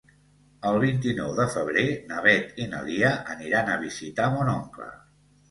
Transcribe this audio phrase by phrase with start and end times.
[0.69, 4.91] El vint-i-nou de febrer na Beth i na Lia aniran a visitar mon oncle.